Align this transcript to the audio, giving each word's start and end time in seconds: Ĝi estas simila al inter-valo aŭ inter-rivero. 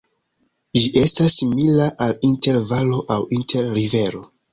Ĝi 0.83 0.87
estas 1.01 1.35
simila 1.41 1.89
al 2.05 2.15
inter-valo 2.29 3.03
aŭ 3.17 3.19
inter-rivero. 3.39 4.23